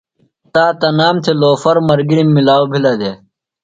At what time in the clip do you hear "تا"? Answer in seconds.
0.51-0.63